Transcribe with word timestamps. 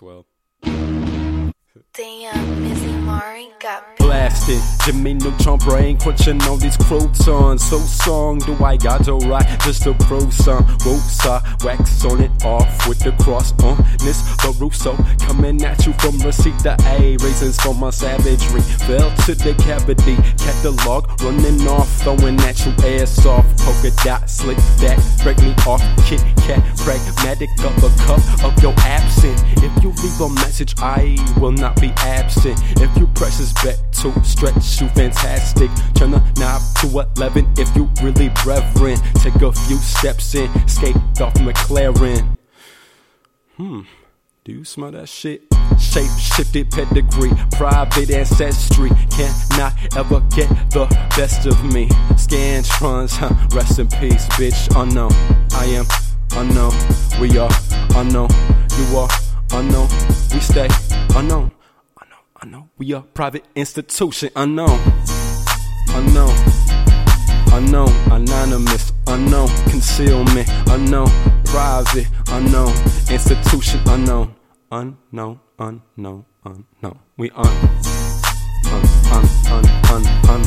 Swell. 0.00 0.24
Damn, 1.92 2.62
Missy 2.62 2.92
Mari 3.04 3.50
got 3.60 3.99
blasted. 4.50 4.84
Jimmy 4.84 5.14
Neutron 5.14 5.58
brain 5.58 5.98
crunching 5.98 6.40
on 6.42 6.58
these 6.58 6.76
croutons. 6.76 7.64
So 7.64 7.78
song 7.78 8.38
do 8.40 8.56
I 8.62 8.76
got 8.76 9.04
to 9.04 9.14
write 9.14 9.60
just 9.60 9.82
to 9.84 9.94
prove 9.94 10.32
some 10.32 10.64
woosah. 10.78 11.64
Wax 11.64 12.04
on 12.04 12.20
it 12.20 12.44
off 12.44 12.88
with 12.88 12.98
the 13.00 13.12
cross 13.22 13.52
on 13.62 13.76
this 13.98 14.22
Baruso. 14.38 14.96
Coming 15.20 15.62
at 15.64 15.86
you 15.86 15.92
from 15.94 16.18
receipt 16.18 16.58
to 16.60 16.76
A. 16.86 17.16
Raisins 17.18 17.58
for 17.60 17.74
my 17.74 17.90
savagery. 17.90 18.62
Fell 18.86 19.14
to 19.26 19.34
the 19.34 19.54
cavity. 19.62 20.16
Catalog 20.38 21.06
running 21.22 21.66
off. 21.68 21.88
Throwing 22.02 22.40
at 22.40 22.64
you 22.64 22.72
ass 22.84 23.24
off. 23.26 23.46
Polka 23.58 23.90
dot 24.04 24.28
slick 24.28 24.58
back. 24.80 24.98
Break 25.22 25.38
me 25.38 25.54
off. 25.66 25.82
Kit 26.06 26.22
kat. 26.42 26.60
Pragmatic 26.78 27.50
a 27.58 27.90
cup 28.06 28.44
of 28.44 28.62
your 28.62 28.74
absent. 28.78 29.38
If 29.62 29.82
you 29.82 29.90
leave 29.90 30.20
a 30.20 30.28
message, 30.34 30.74
I 30.78 31.16
will 31.38 31.52
not 31.52 31.80
be 31.80 31.88
absent. 31.98 32.58
If 32.80 32.96
you 32.96 33.06
press 33.08 33.38
his 33.38 33.52
back 33.54 33.76
to 34.00 34.24
stretch 34.24 34.80
you 34.80 34.88
fantastic. 34.88 35.70
Turn 35.94 36.12
the 36.12 36.22
knob 36.38 36.62
to 36.80 37.20
11 37.20 37.46
if 37.58 37.74
you 37.76 37.90
really 38.02 38.30
reverent. 38.46 39.02
Take 39.16 39.34
a 39.36 39.52
few 39.52 39.76
steps 39.76 40.34
in, 40.34 40.48
skate 40.66 40.96
off 41.20 41.34
McLaren. 41.34 42.38
Hmm, 43.56 43.82
do 44.44 44.52
you 44.52 44.64
smell 44.64 44.92
that 44.92 45.08
shit? 45.08 45.42
Shape 45.78 46.10
shifted 46.18 46.70
pedigree, 46.70 47.30
private 47.52 48.10
ancestry. 48.10 48.88
Cannot 49.10 49.74
ever 49.94 50.20
get 50.34 50.48
the 50.70 50.86
best 51.14 51.46
of 51.46 51.62
me. 51.64 51.88
Scantrons, 52.16 53.16
huh? 53.16 53.34
Rest 53.54 53.78
in 53.80 53.88
peace, 53.88 54.26
bitch. 54.38 54.74
Unknown, 54.80 55.12
I 55.52 55.66
am 55.66 55.84
unknown. 56.36 56.72
We 57.20 57.36
are 57.36 57.50
unknown. 57.96 58.30
You 58.78 58.96
are 58.96 59.08
unknown. 59.52 59.88
We 60.32 60.40
stay 60.40 60.68
unknown. 61.14 61.52
I 62.42 62.46
know 62.46 62.70
we 62.78 62.94
a 62.94 63.02
private 63.02 63.44
institution, 63.54 64.30
unknown, 64.34 64.80
unknown, 65.90 66.34
unknown, 67.52 67.92
anonymous, 68.10 68.94
unknown, 69.08 69.48
concealment, 69.68 70.48
unknown, 70.68 71.10
private, 71.44 72.08
unknown, 72.30 72.72
institution, 73.10 73.80
unknown, 73.86 74.34
unknown, 74.72 75.38
unknown, 75.58 76.24
unknown. 76.46 76.98
We 77.18 77.30
un, 77.30 77.46
un, 77.46 78.84
un, 79.12 79.24
un, 79.52 79.66
un, 79.90 80.06
un. 80.06 80.30
Un. 80.30 80.39